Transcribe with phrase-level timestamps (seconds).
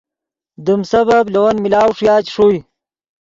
[0.65, 2.57] دیم سبب لے ون ملاؤ ݰویا چے ݰوئے